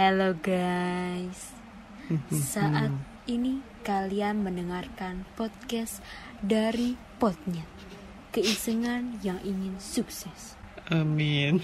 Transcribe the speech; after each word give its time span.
Hello 0.00 0.32
guys. 0.32 1.52
Saat 2.56 2.88
ini 3.28 3.60
kalian 3.84 4.40
mendengarkan 4.40 5.28
podcast 5.36 6.00
dari 6.40 6.96
Potnya. 7.20 7.68
Keisengan 8.32 9.20
yang 9.20 9.36
ingin 9.44 9.76
sukses. 9.76 10.56
Amin. 10.88 11.60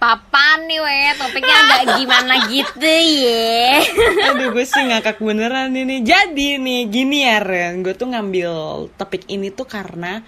Papan 0.00 0.64
nih 0.64 0.80
weh, 0.80 1.12
topiknya 1.20 1.56
agak 1.60 1.84
gimana 2.00 2.34
gitu 2.48 2.88
ya. 3.20 3.84
Aduh 4.32 4.48
gue 4.56 4.64
sih 4.64 4.88
ngakak 4.88 5.20
beneran 5.20 5.76
ini 5.76 6.00
Jadi 6.00 6.56
nih 6.56 6.88
gini 6.88 7.28
ya 7.28 7.44
Ren 7.44 7.84
Gue 7.84 7.92
tuh 7.92 8.08
ngambil 8.08 8.88
topik 8.96 9.28
ini 9.28 9.52
tuh 9.52 9.68
karena 9.68 10.24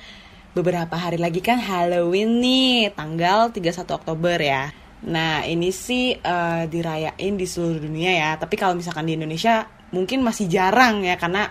Beberapa 0.52 0.92
hari 0.92 1.16
lagi 1.16 1.40
kan 1.40 1.56
Halloween 1.56 2.36
nih 2.44 2.92
Tanggal 2.92 3.48
31 3.48 3.96
Oktober 3.96 4.36
ya 4.36 4.76
Nah 5.08 5.46
ini 5.48 5.72
sih 5.72 6.12
eh, 6.12 6.62
dirayain 6.68 7.34
di 7.36 7.46
seluruh 7.48 7.80
dunia 7.80 8.12
ya. 8.12 8.30
Tapi 8.36 8.54
kalau 8.60 8.76
misalkan 8.76 9.08
di 9.08 9.16
Indonesia 9.16 9.64
mungkin 9.90 10.22
masih 10.22 10.46
jarang 10.46 11.02
ya 11.02 11.18
Karena 11.18 11.50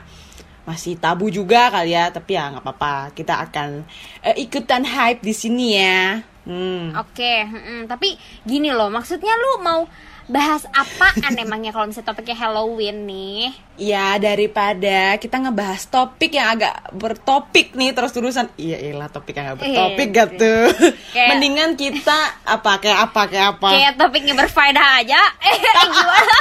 masih 0.63 1.01
tabu 1.01 1.33
juga 1.33 1.73
kali 1.73 1.97
ya. 1.97 2.13
Tapi 2.13 2.37
ya 2.37 2.53
nggak 2.53 2.63
apa-apa. 2.65 3.15
Kita 3.17 3.41
akan 3.49 3.85
eh, 4.21 4.35
ikutan 4.45 4.85
hype 4.85 5.25
di 5.25 5.33
sini 5.33 5.67
ya 5.77 6.21
Hmm. 6.49 6.97
Oke, 6.97 7.45
mm-mm. 7.45 7.85
tapi 7.85 8.17
gini 8.41 8.69
loh, 8.69 8.89
maksudnya 8.89 9.29
lu 9.31 9.61
mau 9.61 9.85
bahas 10.25 10.61
apaan 10.67 11.33
emangnya 11.39 11.69
kalau 11.69 11.85
misalnya 11.85 12.09
topiknya 12.09 12.37
Halloween 12.39 13.05
nih? 13.05 13.53
Ya 13.77 14.17
daripada 14.17 15.15
kita 15.15 15.39
ngebahas 15.39 15.87
topik 15.87 16.29
yang 16.31 16.51
agak 16.51 16.73
bertopik 16.91 17.71
nih 17.71 17.93
terus-terusan 17.93 18.51
Iya 18.53 18.75
iyalah 18.77 19.07
topik 19.07 19.31
yang 19.33 19.47
agak 19.47 19.63
bertopik 19.63 20.03
Iya, 20.05 20.15
gak 20.17 20.29
tuh 20.35 20.65
Kayak- 21.09 21.29
Mendingan 21.31 21.71
kita 21.73 22.19
apa 22.59 22.71
kayak 22.77 22.99
apa 23.07 23.21
kayak 23.25 23.47
apa 23.55 23.69
Kayak 23.71 23.93
topiknya 23.95 24.33
berfaedah 24.35 24.87
aja. 24.99 25.21
Eh, 25.39 25.57
gimana? 25.95 26.37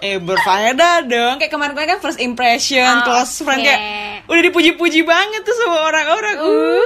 Eh 0.00 0.16
berfaedah 0.18 0.94
dong 1.02 1.34
Kayak 1.38 1.50
kemarin-kemarin 1.50 1.90
kan 1.92 2.00
first 2.00 2.20
impression 2.20 2.84
Oh, 2.84 3.04
Close 3.04 3.40
friend 3.40 3.58
oke. 3.58 3.66
kayak 3.66 3.80
Udah 4.22 4.42
dipuji-puji 4.42 5.02
banget 5.02 5.42
tuh 5.42 5.56
sama 5.56 5.78
orang-orang 5.84 6.36
Uh, 6.38 6.78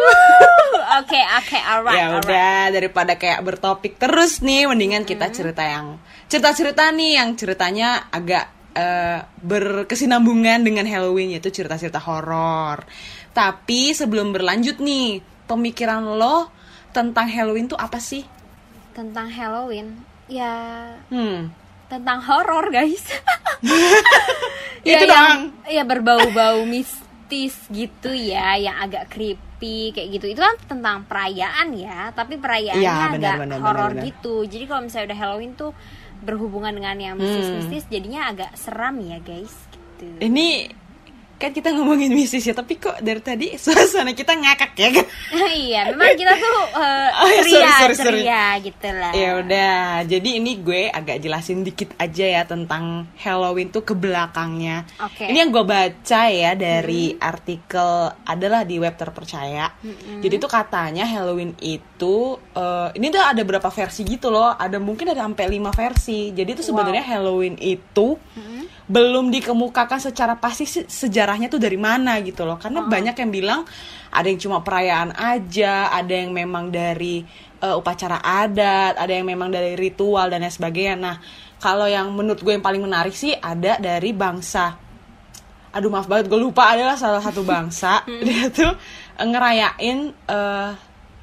Oke, 0.98 1.18
oke, 1.18 1.58
alright, 1.58 1.98
Ya 1.98 2.06
udah 2.16 2.70
daripada 2.70 3.14
kayak 3.14 3.42
bertopik 3.42 3.96
terus 3.96 4.40
nih 4.40 4.64
Mendingan 4.64 5.04
Hmm. 5.04 5.10
kita 5.10 5.26
cerita 5.28 5.62
yang 5.62 5.96
Cerita-cerita 6.26 6.88
nih 6.90 7.18
yang 7.18 7.34
ceritanya 7.34 8.08
agak 8.08 8.44
eh, 8.72 9.20
berkesinambungan 9.40 10.62
dengan 10.62 10.84
Halloween 10.84 11.32
Yaitu 11.32 11.52
cerita-cerita 11.52 12.00
horor 12.00 12.84
Tapi 13.30 13.92
sebelum 13.92 14.32
berlanjut 14.32 14.78
nih 14.78 15.20
Pemikiran 15.44 16.16
lo 16.16 16.50
tentang 16.90 17.28
Halloween 17.28 17.68
tuh 17.68 17.76
apa 17.76 18.00
sih? 18.00 18.24
Tentang 18.90 19.28
Halloween, 19.28 20.00
ya 20.26 20.88
Hmm 21.06 21.52
tentang 21.86 22.18
horor 22.18 22.66
guys. 22.66 22.98
Itu 24.82 24.90
yang- 24.90 25.06
doang. 25.06 25.40
Ya 25.70 25.86
berbau-bau 25.86 26.66
mistis 27.26 27.58
gitu 27.74 28.14
ya, 28.14 28.54
yang 28.54 28.78
agak 28.78 29.10
creepy 29.10 29.90
kayak 29.90 30.08
gitu. 30.14 30.26
Itu 30.30 30.40
kan 30.46 30.54
tentang 30.70 31.02
perayaan 31.10 31.74
ya, 31.74 32.14
tapi 32.14 32.38
perayaannya 32.38 33.18
benar, 33.18 33.34
agak 33.34 33.36
benar, 33.42 33.58
horor 33.58 33.90
gitu. 33.98 34.46
Jadi 34.46 34.64
kalau 34.70 34.86
misalnya 34.86 35.06
udah 35.10 35.18
Halloween 35.18 35.52
tuh 35.58 35.74
berhubungan 36.22 36.70
dengan 36.70 36.96
yang 36.96 37.14
mistis-mistis, 37.18 37.82
Hmm. 37.90 37.92
jadinya 37.92 38.20
agak 38.30 38.50
seram 38.54 38.94
ya 39.02 39.18
guys. 39.18 39.52
Gitu. 39.74 40.06
Ini 40.22 40.70
kan 41.36 41.52
kita 41.52 41.68
ngomongin 41.76 42.16
mistis 42.16 42.48
ya 42.48 42.56
Tapi 42.56 42.80
kok 42.80 42.96
dari 43.04 43.20
tadi 43.20 43.46
suasana 43.60 44.16
kita 44.16 44.32
ngakak 44.32 44.72
ya 44.76 44.88
kan? 44.88 45.06
iya, 45.68 45.92
memang 45.92 46.16
kita 46.16 46.32
tuh 46.36 46.58
eh, 46.80 47.08
Oh, 47.16 47.28
ya, 47.28 47.42
ceria, 47.44 47.52
sorry, 47.52 47.70
sorry, 47.76 47.94
sorry. 47.94 48.20
ceria 48.24 48.44
gitu 48.64 48.88
lah. 48.88 49.12
Ya 49.12 49.30
udah, 49.40 49.76
jadi 50.08 50.28
ini 50.40 50.52
gue 50.60 50.82
agak 50.88 51.20
jelasin 51.20 51.60
dikit 51.60 51.92
aja 51.96 52.24
ya 52.24 52.42
tentang 52.44 53.04
Halloween 53.20 53.68
tuh 53.68 53.84
ke 53.84 53.92
belakangnya. 53.92 54.88
Oke. 55.00 55.28
Ini 55.28 55.44
yang 55.44 55.50
gue 55.52 55.64
baca 55.64 56.22
ya 56.28 56.52
dari 56.56 57.16
artikel 57.16 57.90
adalah 58.24 58.64
di 58.64 58.76
web 58.80 58.96
terpercaya. 58.96 59.72
Jadi 60.20 60.34
tuh 60.36 60.48
katanya 60.48 61.04
Halloween 61.04 61.52
itu 61.60 62.16
eh, 62.52 62.88
ini 62.96 63.06
tuh 63.08 63.20
ada 63.20 63.42
berapa 63.44 63.68
versi 63.68 64.02
gitu 64.04 64.32
loh. 64.32 64.56
Ada 64.56 64.80
mungkin 64.80 65.12
ada 65.12 65.24
sampai 65.24 65.46
5 65.52 65.72
versi. 65.72 66.32
Jadi 66.32 66.50
tuh 66.56 66.64
sebenarnya 66.64 67.04
Halloween 67.04 67.56
itu 67.60 68.16
belum 68.86 69.34
dikemukakan 69.34 69.98
secara 69.98 70.38
pasti 70.38 70.62
se- 70.62 70.86
sejarahnya 70.86 71.50
tuh 71.50 71.58
dari 71.58 71.74
mana 71.74 72.22
gitu 72.22 72.46
loh. 72.46 72.54
Karena 72.54 72.86
banyak 72.86 73.18
yang 73.18 73.30
bilang 73.34 73.60
ada 74.14 74.26
yang 74.30 74.38
cuma 74.38 74.62
perayaan 74.62 75.10
aja, 75.18 75.90
ada 75.90 76.14
yang 76.14 76.30
memang 76.30 76.70
dari 76.70 77.26
eh, 77.58 77.74
upacara 77.74 78.22
adat, 78.22 78.94
ada 78.94 79.10
yang 79.10 79.26
memang 79.26 79.50
dari 79.50 79.74
ritual 79.74 80.30
dan 80.30 80.46
lain 80.46 80.54
sebagainya. 80.54 80.94
Nah, 80.94 81.16
kalau 81.58 81.90
yang 81.90 82.14
menurut 82.14 82.38
gue 82.38 82.54
yang 82.54 82.62
paling 82.62 82.78
menarik 82.78 83.12
sih 83.12 83.34
ada 83.34 83.82
dari 83.82 84.14
bangsa. 84.14 84.78
Aduh 85.74 85.90
maaf 85.90 86.06
banget 86.06 86.30
gue 86.30 86.38
lupa 86.38 86.70
adalah 86.72 86.94
salah 86.94 87.20
satu 87.20 87.42
bangsa. 87.42 88.06
Dia 88.26 88.54
tuh 88.54 88.70
eh, 89.18 89.26
ngerayain 89.26 89.98
eh, 90.14 90.70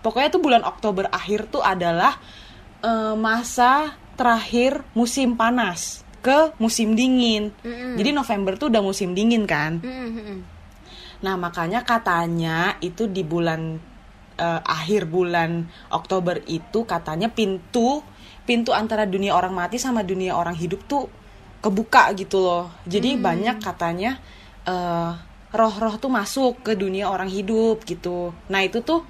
pokoknya 0.04 0.30
tuh 0.36 0.44
bulan 0.44 0.68
Oktober 0.68 1.08
akhir 1.08 1.48
tuh 1.48 1.64
adalah 1.64 2.20
eh, 2.84 3.16
masa 3.16 3.96
terakhir 4.20 4.84
musim 4.94 5.34
panas 5.34 6.03
ke 6.24 6.56
musim 6.58 6.96
dingin 6.96 7.52
jadi 8.00 8.16
November 8.16 8.56
tuh 8.56 8.72
udah 8.72 8.80
musim 8.80 9.12
dingin 9.12 9.44
kan 9.44 9.84
Mm, 9.84 9.92
mm, 9.92 10.24
mm. 10.24 10.40
Nah, 11.24 11.40
makanya 11.40 11.88
katanya 11.88 12.76
itu 12.84 13.08
di 13.08 13.24
bulan 13.24 13.80
eh, 14.36 14.60
akhir 14.60 15.08
bulan 15.08 15.64
Oktober 15.88 16.44
itu 16.52 16.84
katanya 16.84 17.32
pintu 17.32 18.04
pintu 18.44 18.76
antara 18.76 19.08
dunia 19.08 19.32
orang 19.32 19.56
mati 19.56 19.80
sama 19.80 20.04
dunia 20.04 20.36
orang 20.36 20.52
hidup 20.60 20.84
tuh 20.84 21.08
kebuka 21.64 22.12
gitu 22.20 22.44
loh. 22.44 22.68
Jadi 22.84 23.16
banyak 23.16 23.64
katanya 23.64 24.20
eh, 24.68 25.12
roh-roh 25.56 25.96
tuh 25.96 26.12
masuk 26.12 26.60
ke 26.60 26.76
dunia 26.76 27.08
orang 27.08 27.32
hidup 27.32 27.88
gitu. 27.88 28.36
Nah, 28.52 28.60
itu 28.60 28.84
tuh 28.84 29.08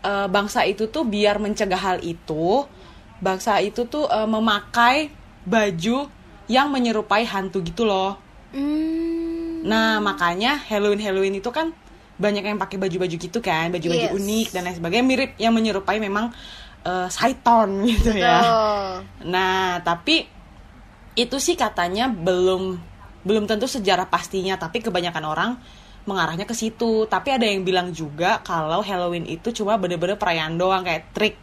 eh, 0.00 0.28
bangsa 0.32 0.64
itu 0.64 0.88
tuh 0.88 1.04
biar 1.04 1.36
mencegah 1.36 1.80
hal 1.84 1.98
itu, 2.00 2.64
bangsa 3.20 3.60
itu 3.60 3.84
tuh 3.84 4.08
eh, 4.08 4.24
memakai 4.24 5.12
baju 5.44 6.08
yang 6.46 6.70
menyerupai 6.70 7.26
hantu 7.26 7.62
gitu 7.62 7.82
loh. 7.86 8.18
Hmm. 8.54 9.66
Nah, 9.66 9.98
makanya 9.98 10.56
Halloween 10.70 11.02
Halloween 11.02 11.42
itu 11.42 11.50
kan 11.50 11.74
banyak 12.16 12.46
yang 12.46 12.56
pakai 12.56 12.80
baju-baju 12.80 13.16
gitu 13.18 13.38
kan, 13.44 13.68
baju-baju 13.68 14.06
Yes. 14.08 14.14
unik 14.16 14.46
dan 14.54 14.60
lain 14.64 14.76
sebagainya 14.78 15.04
mirip 15.04 15.30
yang 15.36 15.52
menyerupai 15.52 16.00
memang 16.00 16.32
eh, 16.86 17.08
Saiton 17.10 17.84
gitu 17.90 18.14
ya. 18.14 18.40
Betul. 18.40 18.86
Nah, 19.28 19.82
tapi 19.82 20.24
itu 21.18 21.36
sih 21.42 21.58
katanya 21.58 22.06
belum 22.08 22.78
belum 23.26 23.44
tentu 23.50 23.66
sejarah 23.66 24.06
pastinya, 24.06 24.54
tapi 24.54 24.78
kebanyakan 24.78 25.24
orang 25.26 25.50
mengarahnya 26.06 26.46
ke 26.46 26.54
situ. 26.54 27.10
Tapi 27.10 27.34
ada 27.34 27.42
yang 27.42 27.66
bilang 27.66 27.90
juga 27.90 28.38
kalau 28.46 28.80
Halloween 28.86 29.26
itu 29.26 29.50
cuma 29.50 29.74
bener-bener 29.74 30.14
perayaan 30.14 30.54
doang 30.54 30.86
kayak 30.86 31.10
trick 31.10 31.36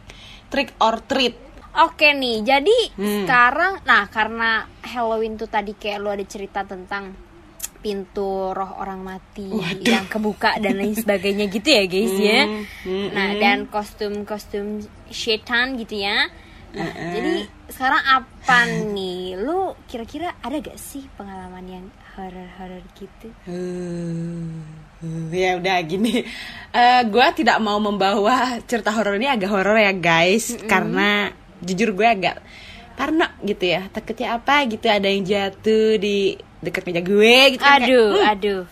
trick 0.48 0.72
or 0.80 0.96
treat. 1.04 1.36
Oke 1.74 2.14
nih, 2.14 2.46
jadi 2.46 2.78
Hmm. 2.94 3.26
sekarang, 3.26 3.82
nah 3.82 4.06
karena 4.06 4.62
Halloween 4.80 5.34
tuh 5.34 5.50
tadi 5.50 5.74
kayak 5.74 5.98
lu 5.98 6.06
ada 6.06 6.22
cerita 6.22 6.62
tentang 6.62 7.10
pintu 7.82 8.54
roh 8.54 8.80
orang 8.80 9.04
mati 9.04 9.44
yang 9.84 10.08
kebuka 10.08 10.56
dan 10.56 10.80
lain 10.80 10.96
sebagainya 10.96 11.52
gitu 11.52 11.68
ya 11.68 11.84
guys 11.84 12.14
ya. 12.16 12.40
Hmm, 12.48 12.64
hmm, 12.86 13.06
Nah 13.12 13.28
dan 13.36 13.58
kostum-kostum 13.68 14.80
setan 15.10 15.76
gitu 15.76 16.00
ya. 16.00 16.30
Nah 16.72 16.90
jadi 17.12 17.44
sekarang 17.68 18.02
apa 18.08 18.58
nih? 18.96 19.36
Lu 19.36 19.76
kira-kira 19.84 20.32
ada 20.40 20.56
gak 20.56 20.80
sih 20.80 21.04
pengalaman 21.12 21.66
yang 21.68 21.86
horor-horor 22.16 22.80
gitu? 22.96 23.28
Hmm, 23.44 24.64
ya 25.28 25.58
udah 25.58 25.76
gini 25.84 26.24
Eh 26.72 27.00
gue 27.04 27.26
tidak 27.36 27.60
mau 27.60 27.76
membawa 27.76 28.62
cerita 28.64 28.96
horor 28.96 29.20
ini 29.20 29.28
agak 29.28 29.52
horor 29.52 29.76
ya 29.76 29.92
guys 29.92 30.56
karena 30.64 31.28
jujur 31.64 31.96
gue 31.96 32.06
agak 32.06 32.36
parno 32.94 33.26
gitu 33.42 33.64
ya 33.66 33.90
takutnya 33.90 34.38
apa 34.38 34.70
gitu 34.70 34.86
ada 34.86 35.08
yang 35.10 35.26
jatuh 35.26 35.98
di 35.98 36.38
dekat 36.62 36.82
meja 36.86 37.02
gue 37.04 37.36
gitu 37.58 37.60
kan, 37.60 37.82
kayak, 37.82 37.88
Aduh, 37.90 38.10
hmm. 38.16 38.32
aduh. 38.32 38.62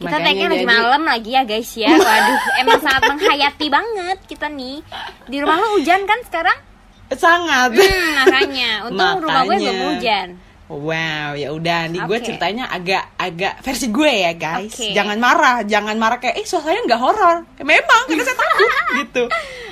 Kita 0.00 0.16
Makanya 0.16 0.32
tagnya 0.32 0.46
lagi 0.48 0.64
malam 0.64 1.02
lagi 1.04 1.30
ya 1.36 1.42
guys 1.44 1.70
ya. 1.76 1.92
Waduh, 1.92 2.38
emang 2.64 2.80
sangat 2.80 3.02
menghayati 3.04 3.66
banget 3.68 4.18
kita 4.24 4.48
nih. 4.48 4.80
Di 5.28 5.36
rumah 5.44 5.60
lu 5.60 5.76
hujan 5.76 6.08
kan 6.08 6.20
sekarang? 6.24 6.58
sangat 7.10 7.74
Hmm, 7.74 8.10
makanya. 8.22 8.70
Untung 8.86 9.18
rumah 9.26 9.42
gue 9.44 9.58
Makanya. 9.58 9.60
belum 9.60 9.78
hujan. 9.92 10.28
Wow, 10.70 11.34
ya 11.34 11.50
udah 11.50 11.90
nih 11.90 12.00
gue 12.06 12.18
Oke. 12.22 12.26
ceritanya 12.30 12.70
agak 12.70 13.02
agak 13.18 13.58
versi 13.60 13.90
gue 13.90 14.12
ya 14.22 14.32
guys. 14.38 14.70
Oke. 14.70 14.94
Jangan 14.94 15.18
marah, 15.18 15.66
jangan 15.66 15.98
marah 15.98 16.22
kayak 16.22 16.38
eh 16.38 16.46
suasananya 16.46 16.86
nggak 16.86 17.02
horor. 17.02 17.36
Memang 17.58 18.02
karena 18.06 18.22
saya 18.22 18.36
takut 18.38 18.70
gitu. 19.02 19.22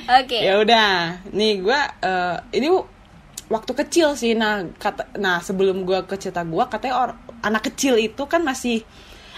Oke. 0.09 0.41
Ya 0.41 0.57
udah, 0.57 1.21
nih 1.31 1.61
gue 1.61 1.81
eh, 2.01 2.37
ini 2.57 2.69
waktu 3.47 3.73
kecil 3.77 4.17
sih. 4.17 4.33
Nah, 4.33 4.65
kata, 4.75 5.13
nah 5.17 5.39
sebelum 5.39 5.85
gue 5.85 6.01
ke 6.05 6.17
cerita 6.17 6.43
gue 6.43 6.65
katanya 6.65 6.95
or- 6.99 7.19
anak 7.41 7.69
kecil 7.69 7.95
itu 7.95 8.25
kan 8.25 8.41
masih 8.41 8.81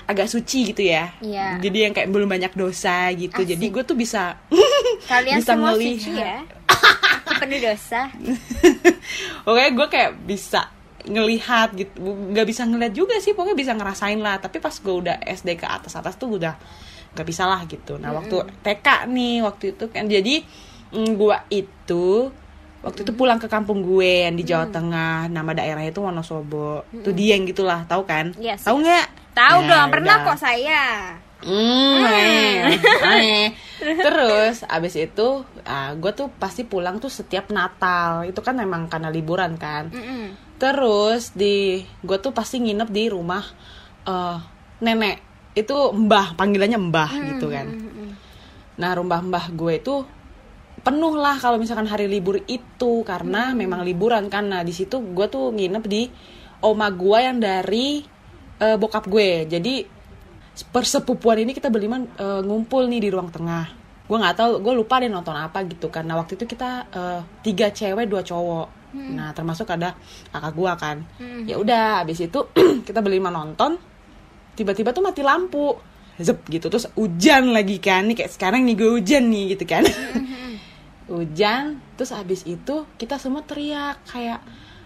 agak 0.06 0.26
suci 0.26 0.70
gitu 0.70 0.82
ya. 0.82 1.10
Iya. 1.18 1.58
Jadi 1.58 1.78
yang 1.86 1.92
kayak 1.92 2.10
belum 2.10 2.26
banyak 2.26 2.54
dosa 2.54 3.10
gitu. 3.14 3.42
Jadi 3.42 3.66
Asik. 3.66 3.74
gue 3.74 3.82
tuh 3.84 3.96
bisa 3.98 4.38
Kalian 5.10 5.38
bisa 5.38 5.54
semua 5.54 5.74
ngelihat. 5.74 5.98
suci 5.98 6.10
ya. 6.14 6.38
Aku 7.26 7.32
penuh 7.42 7.60
dosa. 7.60 8.00
Pokoknya 9.46 9.70
gue 9.74 9.86
kayak 9.90 10.12
bisa 10.22 10.60
ngelihat 11.00 11.72
gitu 11.72 11.96
nggak 12.04 12.44
bisa 12.44 12.68
ngeliat 12.68 12.92
juga 12.92 13.16
sih 13.24 13.32
pokoknya 13.32 13.56
bisa 13.56 13.72
ngerasain 13.72 14.20
lah 14.20 14.36
tapi 14.36 14.60
pas 14.60 14.76
gue 14.76 14.92
udah 14.92 15.16
SD 15.24 15.56
ke 15.56 15.64
atas 15.64 15.96
atas 15.96 16.12
tuh 16.20 16.36
udah 16.36 16.52
nggak 17.14 17.26
bisa 17.26 17.44
lah 17.46 17.66
gitu 17.66 17.98
nah 17.98 18.14
waktu 18.14 18.36
TK 18.62 19.10
nih 19.10 19.42
waktu 19.42 19.64
itu 19.74 19.84
kan 19.90 20.06
jadi 20.06 20.46
mm, 20.94 21.10
gue 21.18 21.36
itu 21.50 22.30
waktu 22.80 23.00
itu 23.04 23.12
pulang 23.12 23.36
ke 23.36 23.50
kampung 23.50 23.84
gue 23.84 24.24
yang 24.30 24.38
di 24.38 24.44
Jawa 24.46 24.70
Tengah 24.70 25.28
nama 25.28 25.50
daerahnya 25.52 25.92
itu 25.92 26.00
Wonosobo 26.00 26.86
tuh 27.04 27.12
Dieng 27.12 27.44
gitulah 27.44 27.84
tahu 27.84 28.08
kan 28.08 28.32
Yes, 28.40 28.64
tahu 28.64 28.80
nggak 28.80 29.20
Tahu 29.30 29.58
Nah, 29.62 29.68
dong, 29.86 29.88
pernah 29.94 30.16
udah. 30.20 30.26
kok 30.26 30.38
saya. 30.42 30.84
Hmm, 31.40 32.02
aneh, 32.04 32.76
aneh. 33.00 33.44
Terus 34.04 34.66
abis 34.66 34.94
itu, 34.98 35.28
gue 35.96 36.12
tuh 36.12 36.28
pasti 36.36 36.66
pulang 36.66 36.98
tuh 36.98 37.08
setiap 37.08 37.48
Natal. 37.48 38.26
Itu 38.26 38.42
kan 38.42 38.58
memang 38.58 38.90
karena 38.90 39.08
liburan 39.08 39.56
kan. 39.56 39.88
Mm-mm. 39.88 40.34
Terus 40.60 41.32
di, 41.32 41.80
gue 42.04 42.18
tuh 42.20 42.34
pasti 42.36 42.60
nginep 42.60 42.90
di 42.90 43.04
rumah 43.08 43.40
eh, 44.04 44.36
nenek. 44.82 45.29
Itu 45.60 45.92
mbah, 45.92 46.34
panggilannya 46.34 46.78
mbah 46.78 47.10
gitu 47.36 47.52
kan. 47.52 47.66
Mm-mm. 47.68 48.08
Nah 48.80 48.90
rumah 48.96 49.20
mbah 49.20 49.52
gue 49.52 49.72
itu 49.76 49.94
penuh 50.80 51.12
lah 51.12 51.36
kalau 51.36 51.60
misalkan 51.60 51.84
hari 51.84 52.08
libur 52.08 52.40
itu 52.48 53.04
karena 53.04 53.52
memang 53.52 53.84
liburan 53.84 54.32
kan. 54.32 54.48
Nah 54.48 54.64
di 54.64 54.72
situ 54.72 54.96
gue 55.00 55.26
tuh 55.28 55.52
nginep 55.52 55.84
di 55.84 56.08
oma 56.64 56.88
gue 56.88 57.18
yang 57.20 57.36
dari 57.36 58.00
eh, 58.60 58.76
bokap 58.80 59.04
gue. 59.08 59.44
Jadi 59.44 59.84
persepupuan 60.72 61.40
ini 61.44 61.52
kita 61.52 61.68
berlima 61.68 62.00
eh, 62.00 62.42
ngumpul 62.44 62.88
nih 62.88 63.00
di 63.04 63.08
ruang 63.12 63.28
tengah. 63.28 63.66
Gue 64.10 64.18
nggak 64.18 64.36
tahu, 64.42 64.52
gue 64.58 64.74
lupa 64.74 64.98
deh 64.98 65.06
nonton 65.06 65.36
apa 65.38 65.62
gitu 65.68 65.86
karena 65.86 66.18
waktu 66.18 66.34
itu 66.34 66.44
kita 66.48 66.70
eh, 66.90 67.20
tiga 67.44 67.68
cewek 67.70 68.08
dua 68.08 68.24
cowok. 68.24 68.80
Nah 68.90 69.30
termasuk 69.30 69.70
ada 69.70 69.94
kakak 70.34 70.52
gue 70.58 70.72
kan. 70.74 70.96
Ya 71.46 71.56
udah, 71.62 72.02
abis 72.02 72.26
itu 72.26 72.40
kita 72.88 72.98
berlima 73.04 73.30
nonton. 73.30 73.78
Tiba-tiba 74.54 74.90
tuh 74.90 75.02
mati 75.04 75.22
lampu. 75.24 75.76
Zep 76.20 76.44
gitu. 76.52 76.68
Terus 76.68 76.86
hujan 76.94 77.54
lagi 77.54 77.80
kan. 77.80 78.04
Nih 78.06 78.16
kayak 78.18 78.32
sekarang 78.32 78.64
nih 78.68 78.74
gue 78.76 78.90
hujan 78.90 79.28
nih 79.30 79.56
gitu 79.56 79.64
kan. 79.64 79.84
Hujan 81.10 81.82
terus 81.98 82.14
abis 82.14 82.46
itu 82.46 82.86
kita 82.94 83.18
semua 83.18 83.42
teriak 83.42 83.98
kayak 84.06 84.38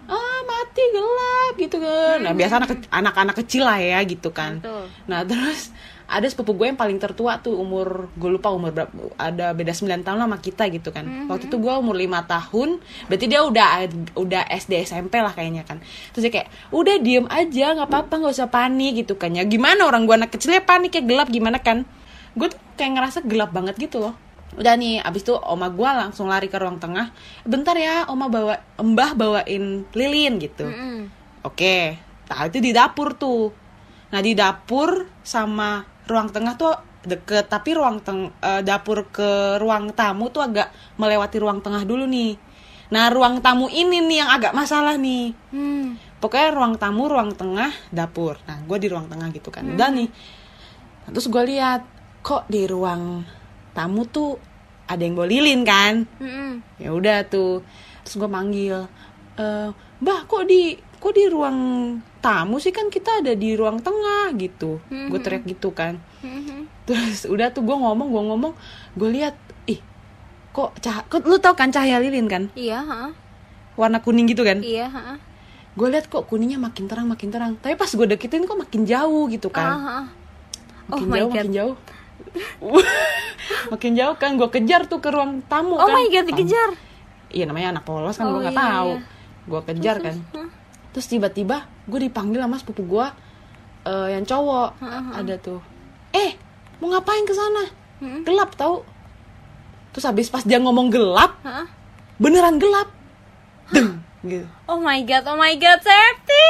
ah 0.08 0.40
mati 0.49 0.82
gelap 0.88 1.55
gitu 1.61 1.76
kan. 1.81 2.16
Nah 2.25 2.32
biasa 2.32 2.64
anak 2.64 2.70
anak-anak 2.88 3.37
kecil 3.44 3.69
lah 3.69 3.76
ya 3.76 4.00
gitu 4.08 4.32
kan. 4.32 4.61
Betul. 4.61 4.88
nah 5.05 5.20
terus 5.25 5.72
ada 6.05 6.29
sepupu 6.29 6.53
gue 6.53 6.69
yang 6.69 6.77
paling 6.77 7.01
tertua 7.01 7.41
tuh 7.41 7.56
umur 7.56 8.12
gue 8.21 8.29
lupa 8.29 8.53
umur 8.53 8.77
berapa 8.77 8.93
ada 9.17 9.56
beda 9.56 9.73
9 9.73 10.05
tahun 10.05 10.19
sama 10.21 10.37
kita 10.37 10.69
gitu 10.69 10.93
kan. 10.93 11.29
Waktu 11.33 11.49
itu 11.49 11.56
gue 11.56 11.73
umur 11.73 11.97
5 11.97 12.05
tahun 12.29 12.69
berarti 13.09 13.27
dia 13.27 13.41
udah 13.41 13.67
udah 14.12 14.43
SD 14.53 14.85
SMP 14.85 15.25
lah 15.25 15.33
kayaknya 15.33 15.65
kan. 15.65 15.81
Terus 16.12 16.29
dia 16.29 16.33
kayak 16.41 16.49
udah 16.77 16.97
diem 17.01 17.27
aja 17.33 17.67
nggak 17.73 17.89
apa-apa 17.89 18.15
nggak 18.21 18.35
usah 18.37 18.53
panik 18.53 19.01
gitu 19.01 19.17
kan 19.17 19.33
ya. 19.33 19.49
Gimana 19.49 19.89
orang 19.89 20.05
gue 20.05 20.15
anak 20.15 20.31
kecilnya 20.37 20.61
panik 20.61 20.93
ya 20.93 21.03
gelap 21.03 21.33
gimana 21.33 21.56
kan? 21.65 21.89
Gue 22.37 22.53
tuh 22.53 22.61
kayak 22.77 23.00
ngerasa 23.00 23.19
gelap 23.25 23.50
banget 23.57 23.81
gitu 23.81 24.05
loh. 24.05 24.15
Udah 24.55 24.77
nih 24.77 25.00
abis 25.00 25.25
itu 25.25 25.35
oma 25.35 25.73
gue 25.73 25.89
langsung 25.89 26.29
lari 26.29 26.53
ke 26.53 26.61
ruang 26.61 26.77
tengah. 26.79 27.17
Bentar 27.49 27.75
ya 27.81 28.05
oma 28.12 28.29
bawa 28.29 28.61
mbah 28.77 29.17
bawain 29.17 29.89
lilin 29.97 30.37
gitu. 30.37 30.69
Mm-mm. 30.69 31.09
Oke, 31.45 32.00
nah 32.29 32.45
itu 32.45 32.61
di 32.61 32.77
dapur 32.77 33.17
tuh. 33.17 33.53
Nah 34.12 34.21
di 34.23 34.33
dapur 34.33 35.11
sama 35.27 35.94
ruang 36.05 36.29
tengah 36.31 36.55
tuh 36.56 36.75
deket, 37.05 37.49
tapi 37.53 37.77
ruang 37.77 38.01
teng 38.01 38.33
eh, 38.41 38.61
dapur 38.65 39.09
ke 39.12 39.61
ruang 39.61 39.93
tamu 39.93 40.33
tuh 40.33 40.45
agak 40.45 40.73
melewati 40.97 41.37
ruang 41.41 41.61
tengah 41.61 41.85
dulu 41.85 42.05
nih. 42.09 42.37
Nah 42.93 43.09
ruang 43.12 43.41
tamu 43.41 43.69
ini 43.73 44.01
nih 44.05 44.25
yang 44.25 44.31
agak 44.31 44.53
masalah 44.53 44.97
nih. 45.01 45.33
Hmm. 45.53 45.97
Pokoknya 46.21 46.56
ruang 46.56 46.75
tamu, 46.81 47.05
ruang 47.09 47.37
tengah, 47.37 47.73
dapur. 47.93 48.41
Nah 48.49 48.65
gue 48.65 48.79
di 48.81 48.89
ruang 48.89 49.09
tengah 49.09 49.29
gitu 49.33 49.53
kan. 49.53 49.65
Udah 49.69 49.93
nih. 49.93 50.09
Nah, 51.05 51.11
terus 51.12 51.29
gue 51.29 51.45
lihat 51.45 51.85
kok 52.25 52.49
di 52.49 52.65
ruang 52.65 53.21
tamu 53.77 54.09
tuh 54.09 54.41
ada 54.89 55.00
yang 55.05 55.17
bawa 55.17 55.29
lilin 55.29 55.61
kan 55.65 56.05
Mm-mm. 56.21 56.61
ya 56.81 56.93
udah 56.93 57.25
tuh 57.29 57.61
terus 58.05 58.17
gue 58.21 58.29
manggil 58.29 58.89
"Eh, 59.37 59.69
mbah 60.00 60.21
kok 60.25 60.49
di 60.49 60.77
kok 61.05 61.12
di 61.12 61.29
ruang 61.29 61.59
tamu 62.19 62.56
sih 62.56 62.71
kan 62.71 62.89
kita 62.89 63.21
ada 63.21 63.33
di 63.33 63.53
ruang 63.53 63.77
tengah 63.79 64.33
gitu 64.35 64.81
gue 64.89 65.21
teriak 65.21 65.45
gitu 65.47 65.69
kan 65.71 66.01
Mhm. 66.19 66.65
terus 66.85 67.25
udah 67.25 67.49
tuh 67.51 67.61
gue 67.61 67.73
ngomong 67.75 68.09
gue 68.09 68.23
ngomong 68.25 68.53
gue 68.95 69.09
lihat 69.11 69.37
ih 69.67 69.85
kok 70.51 70.73
cah 70.79 71.05
kok 71.05 71.21
lu 71.23 71.37
tau 71.37 71.53
kan 71.53 71.69
cahaya 71.69 71.99
lilin 71.99 72.25
kan 72.25 72.49
Iya, 72.55 72.81
ha? 72.81 73.12
warna 73.75 73.99
kuning 73.99 74.25
gitu 74.25 74.41
kan 74.41 74.59
Iya, 74.59 74.89
ha? 74.89 75.21
gue 75.71 75.89
lihat 75.91 76.06
kok 76.06 76.25
kuningnya 76.25 76.56
makin 76.56 76.87
terang 76.87 77.05
makin 77.05 77.29
terang 77.29 77.53
tapi 77.55 77.75
pas 77.75 77.91
gue 77.91 78.07
deketin 78.07 78.43
kok 78.43 78.57
makin 78.57 78.83
jauh 78.83 79.29
gitu 79.29 79.50
Ah, 79.50 79.55
kan 79.55 79.69
ha. 79.69 79.99
Oh 80.87 80.97
makin 80.97 81.07
my 81.07 81.17
jauh 81.19 81.29
God. 81.29 81.37
makin 81.37 81.53
jauh 81.53 81.77
makin 83.71 83.93
jauh 83.95 84.15
kan 84.17 84.31
gue 84.35 84.49
kejar 84.50 84.87
tuh 84.87 84.99
ke 84.99 85.09
ruang 85.09 85.45
tamu 85.45 85.75
Oh 85.75 85.85
kan 85.85 85.95
my 85.95 86.09
god, 86.09 86.25
dikejar. 86.27 86.69
iya 87.29 87.45
namanya 87.45 87.75
anak 87.75 87.85
polos 87.85 88.15
kan 88.15 88.25
Oh, 88.25 88.33
gue 88.33 88.41
nggak 88.43 88.55
iya, 88.55 88.65
tahu 88.65 88.91
iya. 88.91 89.00
gue 89.45 89.61
kejar 89.67 89.97
kan 90.00 90.17
Hah? 90.33 90.49
Terus 90.94 91.05
tiba-tiba 91.05 91.67
gue 91.85 92.00
dipanggil 92.00 92.38
sama 92.38 92.56
sepupu 92.56 92.87
gue 92.87 93.06
eh, 93.85 94.08
yang 94.14 94.23
cowok. 94.23 94.79
Ada 95.12 95.35
tuh. 95.37 95.58
Eh 96.11 96.38
mau 96.79 96.88
ngapain 96.88 97.23
ke 97.23 97.35
sana? 97.35 97.64
Hmm. 97.99 98.23
gelap 98.23 98.55
tau. 98.55 98.87
Terus 99.91 100.05
habis 100.05 100.26
pas 100.26 100.43
dia 100.43 100.58
ngomong 100.58 100.88
gelap 100.88 101.38
Hah? 101.43 101.67
beneran 102.17 102.56
gelap. 102.56 102.91
Deng 103.69 104.02
gitu. 104.23 104.46
Oh 104.64 104.79
my 104.79 105.02
god, 105.02 105.26
oh 105.26 105.37
my 105.37 105.55
god, 105.55 105.79
Septi. 105.79 106.46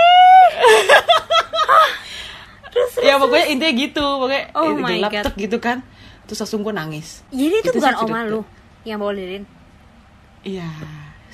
ya 3.06 3.18
pokoknya 3.18 3.46
intinya 3.48 3.72
gitu. 3.74 4.04
Pokoknya 4.18 4.42
Oh 4.52 4.66
eh, 4.66 4.74
my 4.74 4.96
gelap 4.96 5.12
God. 5.12 5.24
tek 5.24 5.34
gitu 5.38 5.58
kan. 5.58 5.78
Terus 6.24 6.38
langsung 6.40 6.60
gue 6.62 6.72
nangis. 6.72 7.20
Jadi 7.28 7.54
itu 7.60 7.68
Itu 7.68 7.78
bukan 7.78 7.94
oma 8.00 8.20
lu 8.24 8.40
yang 8.84 8.96
bawa 8.98 9.12
lilin. 9.12 9.44
iya 10.42 10.64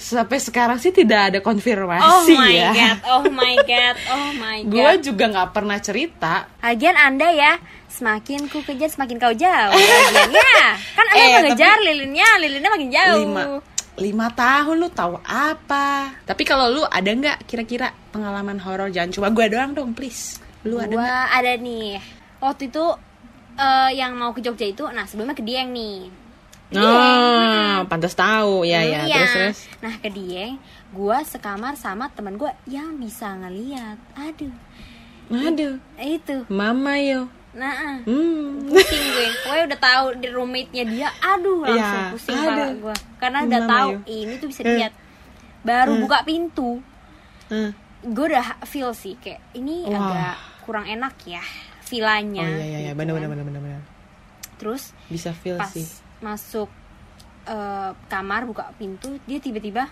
sampai 0.00 0.38
sekarang 0.38 0.76
sih 0.76 0.90
tidak 0.90 1.20
ada 1.28 1.38
Oh 1.38 1.44
konfirmasi 1.44 2.32
my 2.32 2.48
ya 2.50 2.72
god, 2.72 2.96
oh 3.06 3.24
my 3.28 3.54
god, 3.68 3.96
oh 4.08 4.28
my 4.34 4.58
gue 4.64 4.80
god. 4.90 4.98
juga 4.98 5.24
nggak 5.28 5.50
pernah 5.50 5.76
cerita 5.78 6.34
Lagian 6.58 6.96
Anda 6.96 7.28
ya, 7.28 7.52
semakin 7.86 8.48
ku 8.48 8.60
kejar 8.60 8.88
semakin 8.88 9.16
kau 9.16 9.30
jauh. 9.30 9.76
Ya, 10.32 10.64
kan 10.90 11.04
Anda 11.06 11.20
Eh, 11.20 11.28
mengejar 11.36 11.76
lilinnya, 11.78 12.28
lilinnya 12.38 12.70
makin 12.70 12.88
jauh. 12.88 13.20
lima 13.20 13.42
lima 13.92 14.26
tahun 14.30 14.76
lu 14.76 14.88
tahu 14.88 15.20
apa 15.20 16.16
tapi 16.24 16.42
kalau 16.42 16.72
lu 16.72 16.82
ada 16.82 17.04
nggak 17.06 17.44
kira-kira 17.44 17.92
pengalaman 18.08 18.56
horor 18.56 18.88
jangan 18.88 19.12
cuma 19.12 19.28
gue 19.28 19.44
doang 19.46 19.76
dong 19.76 19.92
please 19.92 20.40
lu 20.62 20.76
ada 20.76 20.88
Gua 20.88 21.04
nggak? 21.04 21.26
ada 21.34 21.52
nih. 21.58 21.88
Waktu 22.38 22.62
itu 22.66 22.84
eh, 23.54 23.90
yang 23.94 24.12
mau 24.14 24.32
ke 24.32 24.40
Jogja 24.40 24.64
itu, 24.64 24.88
nah 24.88 25.04
sebelumnya 25.04 25.32
ke 25.32 25.40
Dieng 25.40 25.68
nih. 25.70 26.08
Oh, 26.72 27.76
pantas 27.84 28.14
tahu 28.14 28.62
ya 28.62 28.78
ya 28.80 29.02
Iya. 29.02 29.14
terus 29.16 29.32
terus 29.32 29.58
Nah 29.80 29.94
ke 29.96 30.08
Dieng, 30.08 30.54
gua 30.90 31.20
sekamar 31.20 31.74
sama 31.74 32.06
teman 32.08 32.34
gua 32.34 32.54
yang 32.64 32.94
bisa 32.94 33.34
ngeliat. 33.34 33.98
Aduh, 34.14 34.54
aduh 35.28 35.74
itu. 35.96 36.46
mama 36.46 36.94
yo 36.96 37.26
Nah, 37.50 37.98
hmm 38.00 38.62
pusing 38.64 39.04
gue. 39.10 39.26
Gue 39.42 39.58
udah 39.66 39.74
tahu 39.76 40.06
di 40.16 40.30
roommate-nya 40.30 40.84
dia. 40.86 41.10
Aduh, 41.20 41.66
langsung 41.66 41.74
Iya, 41.74 42.14
pusing 42.14 42.30
aduh. 42.32 42.46
kepala 42.46 42.66
gue. 42.78 42.96
Karena 43.18 43.38
udah 43.42 43.60
Mama 43.60 43.72
tahu 43.74 43.90
yo. 43.90 43.98
ini 44.06 44.34
tuh 44.38 44.46
bisa 44.46 44.60
Eh. 44.60 44.66
dilihat. 44.68 44.92
Baru 45.60 45.92
Eh. 45.92 46.00
buka 46.00 46.22
pintu, 46.22 46.78
Hmm. 47.46 47.74
gue 48.00 48.24
udah 48.24 48.62
feel 48.62 48.94
sih 48.94 49.18
kayak 49.18 49.42
ini 49.52 49.82
Wah. 49.84 49.98
agak 49.98 50.36
kurang 50.62 50.86
enak 50.86 51.10
ya 51.26 51.42
villanya. 51.84 52.46
oh 52.46 52.54
iya 52.54 52.62
iya 52.64 52.78
iya 52.80 52.88
gitu 52.88 52.96
benar 52.96 53.10
kan. 53.10 53.18
benar 53.18 53.28
benar 53.28 53.44
benar 53.44 53.60
benar 53.60 53.82
Terus 54.56 54.82
bisa 55.08 55.34
feel 55.34 55.58
pas 55.58 55.66
sih 55.68 55.82
masuk 56.20 56.68
eh, 57.44 57.90
kamar 58.06 58.44
buka 58.44 58.70
pintu 58.76 59.18
dia 59.24 59.38
tiba-tiba 59.38 59.88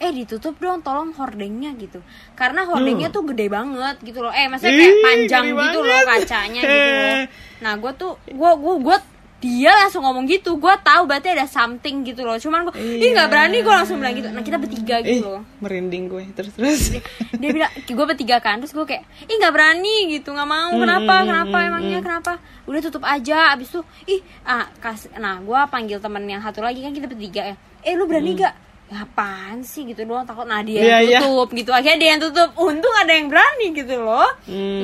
eh 0.00 0.10
ditutup 0.10 0.56
dong 0.56 0.80
tolong 0.80 1.12
hordengnya 1.12 1.76
gitu. 1.76 2.00
Karena 2.32 2.64
hordengnya 2.64 3.08
Hmm. 3.08 3.16
tuh 3.16 3.24
gede 3.28 3.46
banget 3.46 4.00
gitu 4.00 4.20
loh. 4.20 4.32
Eh 4.32 4.48
maksudnya 4.48 4.72
kayak 4.74 4.96
panjang 5.02 5.44
gitu 5.52 5.78
loh 5.78 6.00
kacanya 6.08 6.60
gitu 6.64 6.90
loh. 6.90 7.16
Nah 7.60 7.72
gue 7.76 7.92
tuh 7.94 8.12
gue 8.24 8.50
gue 8.56 8.74
gue 8.80 8.96
dia 9.40 9.72
langsung 9.74 10.04
ngomong 10.04 10.24
gitu. 10.24 10.54
Gue 10.54 10.70
tahu 10.78 11.04
berarti 11.04 11.32
ada 11.32 11.44
something 11.44 12.04
gitu 12.04 12.22
loh. 12.22 12.36
Cuman 12.36 12.68
gue 12.68 12.74
ih 12.76 13.00
Iya. 13.02 13.16
nggak 13.16 13.28
berani 13.28 13.58
gue 13.58 13.72
langsung 13.72 13.96
bilang 13.96 14.12
gitu. 14.12 14.28
Nah 14.28 14.40
kita 14.40 14.56
bertiga 14.56 15.00
Ih, 15.00 15.16
gitu 15.16 15.26
loh. 15.26 15.42
merinding 15.58 16.04
gue. 16.06 16.24
Terus 16.30 16.52
terus. 16.52 16.80
Dia 17.34 17.50
bilang 17.50 17.72
gue 17.72 18.06
bertiga 18.06 18.36
kan. 18.38 18.60
Terus 18.60 18.70
gue 18.70 18.84
kayak 18.84 19.00
ih 19.22 19.34
nggak 19.34 19.50
berani 19.50 19.96
gitu. 20.10 20.30
Nggak 20.30 20.44
mau. 20.46 20.72
Kenapa? 20.74 21.14
kenapa? 21.24 21.56
emangnya 21.58 21.98
kenapa? 21.98 22.32
Udah 22.64 22.80
tutup 22.80 23.00
aja. 23.02 23.50
Abis 23.50 23.68
itu 23.70 23.80
ih 24.06 24.20
ah 24.44 24.68
kas 24.76 25.08
nah 25.16 25.40
gue 25.40 25.60
panggil 25.66 25.96
temen 25.98 26.22
yang 26.24 26.40
satu 26.40 26.60
lagi 26.60 26.78
kan 26.78 26.92
kita 26.92 27.08
bertiga 27.08 27.42
ya. 27.42 27.56
Eh 27.80 27.96
lu 27.96 28.04
berani 28.04 28.36
gak 28.36 28.52
ngapain 28.90 29.62
sih? 29.62 29.86
Gitu 29.86 30.04
doang. 30.04 30.22
Takut 30.22 30.44
nah 30.44 30.60
dia. 30.60 30.78
Iya, 30.78 30.96
yang 31.00 31.08
iya. 31.08 31.20
tutup 31.22 31.48
gitu. 31.50 31.72
Akhirnya 31.72 31.96
dia 31.96 32.08
yang 32.12 32.20
tutup. 32.20 32.52
Untung 32.56 32.92
ada 32.94 33.10
yang 33.10 33.26
berani 33.26 33.72
gitu 33.72 33.96
loh. 33.96 34.28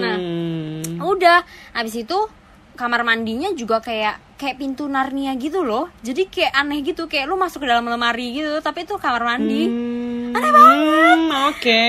Nah 0.00 0.16
Hmm. 0.16 0.96
udah. 0.98 1.44
Habis 1.72 2.00
itu 2.00 2.18
kamar 2.76 3.02
mandinya 3.02 3.50
juga 3.56 3.80
kayak 3.80 4.36
kayak 4.36 4.60
pintu 4.60 4.84
Narnia 4.86 5.32
gitu 5.40 5.64
loh. 5.64 5.88
Jadi 6.04 6.28
kayak 6.28 6.52
aneh 6.52 6.84
gitu 6.84 7.08
kayak 7.08 7.26
lu 7.26 7.34
masuk 7.40 7.64
ke 7.64 7.68
dalam 7.72 7.88
lemari 7.88 8.36
gitu 8.36 8.60
tapi 8.60 8.84
itu 8.84 8.94
kamar 9.00 9.24
mandi. 9.24 9.64
Hmm, 9.66 10.36
Aneh 10.36 10.50
banget. 10.52 11.18
Oke. 11.50 11.84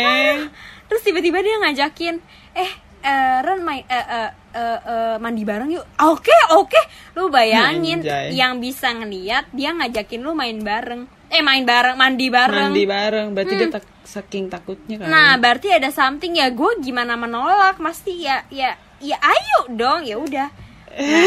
terus 0.88 1.04
tiba-tiba 1.04 1.44
dia 1.44 1.60
ngajakin 1.60 2.16
eh 2.56 2.72
eh, 3.04 3.38
Ren 3.44 3.60
main 3.60 3.84
eh, 3.84 4.08
eh, 4.08 4.30
eh, 4.56 4.80
eh, 4.80 5.16
mandi 5.20 5.44
bareng 5.44 5.70
yuk. 5.70 5.86
Oke 6.08 6.34
oke. 6.56 6.82
Lu 7.20 7.28
bayangin 7.28 8.00
Anjay. 8.02 8.32
yang 8.32 8.64
bisa 8.64 8.96
ngeliat 8.96 9.52
dia 9.52 9.76
ngajakin 9.76 10.24
lu 10.24 10.32
main 10.32 10.56
bareng. 10.64 11.04
Eh 11.28 11.44
main 11.44 11.68
bareng 11.68 12.00
mandi 12.00 12.32
bareng. 12.32 12.72
Mandi 12.72 12.88
bareng, 12.88 13.28
berarti 13.36 13.54
dia 13.60 13.68
tak, 13.68 13.84
saking 14.08 14.48
takutnya 14.48 15.04
kan. 15.04 15.08
nah 15.12 15.36
berarti 15.36 15.68
ada 15.76 15.92
something. 15.92 16.40
Ya 16.40 16.48
gue 16.48 16.72
gimana 16.80 17.20
menolak? 17.20 17.76
Pasti 17.84 18.24
ya 18.24 18.48
ya 18.48 18.80
ya 19.04 19.20
ayo 19.20 19.76
dong. 19.76 20.08
Ya 20.08 20.16
udah 20.16 20.48
Nah, 20.98 21.24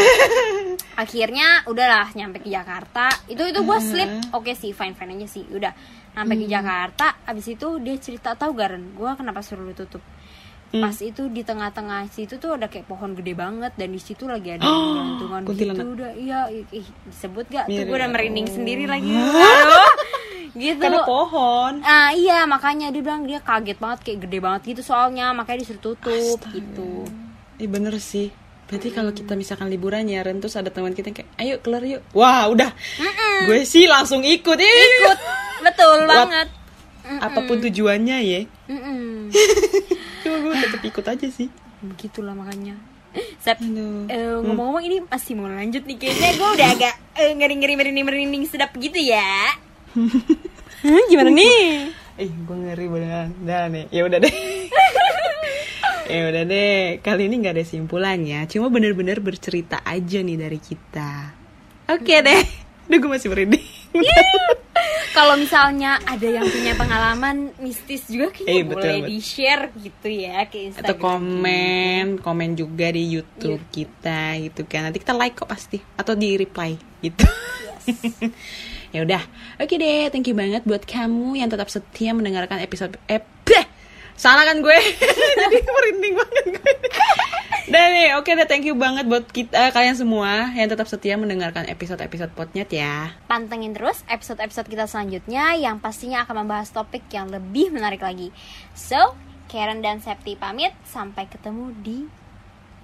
akhirnya 1.02 1.62
udahlah 1.70 2.10
nyampe 2.18 2.42
ke 2.42 2.50
Jakarta. 2.50 3.06
Itu 3.30 3.46
itu 3.46 3.62
gue 3.62 3.78
slip 3.78 4.10
oke 4.34 4.52
sih 4.58 4.74
fine 4.74 4.98
fine 4.98 5.14
aja 5.16 5.28
sih 5.30 5.46
udah. 5.46 5.72
Sampai 6.10 6.42
ke 6.42 6.46
Jakarta 6.50 7.22
abis 7.22 7.54
itu 7.54 7.78
dia 7.78 7.94
cerita 8.02 8.34
tahu 8.34 8.50
garen 8.58 8.92
gue 8.98 9.10
kenapa 9.14 9.40
suruh 9.40 9.62
lu 9.62 9.74
tutup? 9.74 10.02
Pas 10.70 10.94
itu 11.02 11.26
di 11.26 11.42
tengah-tengah 11.42 12.06
situ 12.14 12.38
tuh 12.38 12.54
ada 12.54 12.70
kayak 12.70 12.86
pohon 12.86 13.10
gede 13.18 13.34
banget 13.34 13.74
dan 13.74 13.90
di 13.90 13.98
situ 13.98 14.30
lagi 14.30 14.54
ada 14.54 14.62
gantungan 14.98 15.42
kuntilanak. 15.42 15.82
gitu 15.82 15.86
udah 15.98 16.12
iya 16.14 16.40
ih, 16.50 16.86
disebut 17.10 17.46
gak 17.50 17.66
tuh 17.66 17.74
Mirip. 17.74 17.90
gue 17.90 17.96
udah 17.98 18.10
merinding 18.10 18.46
sendiri 18.46 18.84
lagi. 18.86 19.10
Aduh, 19.14 19.90
gitu. 20.54 20.82
Karena 20.82 21.02
pohon. 21.02 21.82
Ah 21.82 22.10
iya 22.14 22.46
makanya 22.46 22.94
dia 22.94 23.02
bilang 23.02 23.26
dia 23.26 23.42
kaget 23.42 23.78
banget 23.82 23.98
kayak 24.06 24.18
gede 24.26 24.38
banget 24.38 24.62
gitu 24.74 24.82
soalnya 24.86 25.34
makanya 25.34 25.66
disuruh 25.66 25.82
tutup 25.82 26.38
gitu. 26.54 27.02
Ih 27.58 27.66
bener 27.66 27.98
sih. 27.98 28.30
Berarti 28.70 28.88
kalau 28.94 29.10
kita 29.10 29.34
misalkan 29.34 29.66
liburan 29.66 30.06
ya 30.06 30.22
Ren 30.22 30.38
terus 30.38 30.54
ada 30.54 30.70
teman 30.70 30.94
kita 30.94 31.10
yang 31.10 31.18
kayak 31.18 31.30
ayo 31.36 31.54
keluar 31.58 31.82
yuk. 31.82 32.06
Wah, 32.14 32.46
udah. 32.46 32.70
Gue 33.44 33.66
sih 33.66 33.84
langsung 33.84 34.22
ikut. 34.22 34.54
Ih, 34.54 34.70
Ikut 34.70 35.18
betul 35.60 35.98
What? 36.00 36.08
banget. 36.08 36.48
Apa 37.18 37.42
pun 37.42 37.58
tujuannya 37.58 38.16
ya. 38.22 38.40
Mm-mm. 38.70 39.34
Cuma 40.22 40.36
gue 40.38 40.54
tetap 40.54 40.82
ikut 40.86 41.02
aja 41.04 41.26
sih. 41.26 41.50
Begitulah 41.82 42.30
makanya. 42.30 42.78
Sep, 43.42 43.58
Aduh. 43.58 44.06
eh, 44.06 44.38
ngomong-ngomong 44.38 44.86
ini 44.86 45.02
masih 45.02 45.34
mau 45.34 45.50
lanjut 45.50 45.82
nih 45.82 45.98
kayaknya 45.98 46.30
gue 46.30 46.48
udah 46.54 46.68
agak 46.70 46.94
eh, 47.18 47.34
ngeri-ngeri 47.34 47.74
merinding 47.74 48.06
merinding 48.06 48.44
sedap 48.46 48.70
gitu 48.78 49.02
ya. 49.02 49.50
Hah, 50.86 51.02
gimana 51.10 51.34
nih? 51.34 51.90
Eh, 52.14 52.30
gue 52.30 52.54
ngeri 52.54 52.86
beneran. 52.86 53.34
Dah 53.42 53.66
nih. 53.66 53.90
Ya 53.90 54.06
udah 54.06 54.22
deh. 54.22 54.30
ya 56.10 56.22
udah 56.34 56.44
deh. 56.44 56.82
Kali 56.98 57.30
ini 57.30 57.34
nggak 57.38 57.54
ada 57.54 57.64
simpulannya. 57.64 58.44
Cuma 58.50 58.66
bener-bener 58.68 59.22
bercerita 59.22 59.80
aja 59.86 60.18
nih 60.20 60.36
dari 60.36 60.58
kita. 60.58 61.10
Oke 61.86 62.20
deh. 62.20 62.42
Duh, 62.90 62.98
gue 62.98 63.10
masih 63.10 63.30
merinding. 63.30 63.62
Kalau 65.10 65.34
misalnya 65.34 65.98
ada 66.06 66.26
yang 66.26 66.46
punya 66.46 66.72
pengalaman 66.78 67.50
mistis 67.58 68.06
juga 68.06 68.30
kayaknya 68.30 68.50
Eh, 68.54 68.62
betul, 68.62 68.74
boleh 68.78 68.98
betul. 69.02 69.10
di 69.10 69.18
share 69.18 69.64
gitu 69.74 70.08
ya 70.08 70.38
ke 70.46 70.56
Instagram. 70.70 70.86
Atau 70.86 70.96
komen, 70.98 72.04
komen 72.22 72.50
juga 72.54 72.86
di 72.94 73.02
YouTube 73.18 73.62
kita 73.70 74.38
gitu 74.38 74.66
kan. 74.70 74.90
Nanti 74.90 75.02
kita 75.02 75.14
like 75.14 75.34
kok 75.38 75.50
pasti 75.50 75.82
atau 75.98 76.14
di 76.14 76.38
reply 76.38 76.78
gitu. 77.02 77.26
ya 78.94 79.02
udah. 79.02 79.22
Oke 79.58 79.76
deh, 79.76 80.08
thank 80.14 80.30
you 80.30 80.34
banget 80.38 80.62
buat 80.62 80.86
kamu 80.86 81.42
yang 81.42 81.50
tetap 81.50 81.70
setia 81.70 82.14
mendengarkan 82.14 82.62
episode 82.62 82.94
bleh! 83.06 83.22
Salah 84.20 84.44
kan 84.44 84.60
gue? 84.60 84.78
Jadi 85.40 85.58
merinding 85.64 86.14
banget 86.20 86.44
gue. 86.60 86.72
Dan 87.72 87.86
nih, 87.96 88.20
oke 88.20 88.28
deh, 88.28 88.44
thank 88.44 88.68
you 88.68 88.76
banget 88.76 89.08
buat 89.08 89.24
kita 89.32 89.72
kalian 89.72 89.96
semua 89.96 90.52
yang 90.52 90.68
tetap 90.68 90.84
setia 90.84 91.16
mendengarkan 91.16 91.64
episode-episode 91.64 92.36
potnya 92.36 92.68
ya. 92.68 93.16
Pantengin 93.24 93.72
terus 93.72 94.04
episode-episode 94.12 94.68
kita 94.68 94.84
selanjutnya 94.84 95.56
yang 95.56 95.80
pastinya 95.80 96.28
akan 96.28 96.44
membahas 96.44 96.68
topik 96.68 97.08
yang 97.08 97.32
lebih 97.32 97.72
menarik 97.72 98.04
lagi. 98.04 98.28
So, 98.76 99.16
Karen 99.48 99.80
dan 99.80 100.04
Septi 100.04 100.36
pamit. 100.36 100.76
Sampai 100.84 101.24
ketemu 101.24 101.72
di 101.80 102.04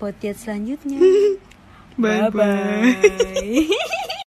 podcast 0.01 0.49
selanjutnya. 0.49 1.05
Bye 2.01 2.33
bye. 2.33 2.97
Bye-bye. 2.97 3.97